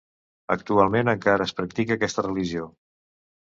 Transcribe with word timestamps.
Actualment 0.55 1.11
encara 1.13 1.47
es 1.49 1.55
practica 1.61 1.99
aquesta 2.01 2.27
religió. 2.29 2.69